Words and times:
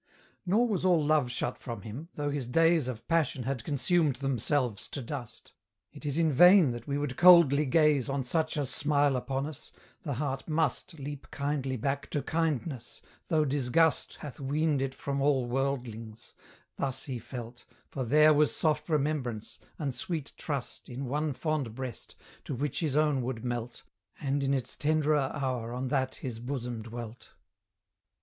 Nor 0.47 0.67
was 0.67 0.83
all 0.83 1.05
love 1.05 1.29
shut 1.29 1.59
from 1.59 1.83
him, 1.83 2.09
though 2.15 2.31
his 2.31 2.47
days 2.47 2.87
Of 2.87 3.07
passion 3.07 3.43
had 3.43 3.63
consumed 3.63 4.15
themselves 4.15 4.87
to 4.87 4.99
dust. 5.03 5.53
It 5.93 6.07
is 6.07 6.17
in 6.17 6.33
vain 6.33 6.71
that 6.71 6.87
we 6.87 6.97
would 6.97 7.17
coldly 7.17 7.65
gaze 7.67 8.09
On 8.09 8.23
such 8.23 8.57
as 8.57 8.71
smile 8.71 9.15
upon 9.15 9.45
us; 9.45 9.71
the 10.01 10.15
heart 10.15 10.47
must 10.49 10.97
Leap 10.97 11.29
kindly 11.29 11.77
back 11.77 12.09
to 12.09 12.23
kindness, 12.23 13.03
though 13.27 13.45
disgust 13.45 14.15
Hath 14.21 14.39
weaned 14.39 14.81
it 14.81 14.95
from 14.95 15.21
all 15.21 15.45
worldlings: 15.45 16.33
thus 16.77 17.03
he 17.03 17.19
felt, 17.19 17.63
For 17.87 18.03
there 18.03 18.33
was 18.33 18.55
soft 18.55 18.89
remembrance, 18.89 19.59
and 19.77 19.93
sweet 19.93 20.33
trust 20.35 20.89
In 20.89 21.05
one 21.05 21.33
fond 21.33 21.75
breast, 21.75 22.15
to 22.45 22.55
which 22.55 22.79
his 22.79 22.95
own 22.95 23.21
would 23.21 23.45
melt, 23.45 23.83
And 24.19 24.41
in 24.41 24.55
its 24.55 24.75
tenderer 24.75 25.29
hour 25.31 25.71
on 25.75 25.89
that 25.89 26.15
his 26.15 26.39
bosom 26.39 26.81
dwelt. 26.81 27.33